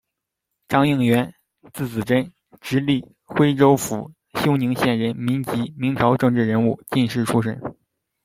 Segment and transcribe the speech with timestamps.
[0.67, 1.35] 张应元，
[1.73, 7.61] 字子贞，直隶徽州府休宁县人，民籍，明朝政治人物、进士出身。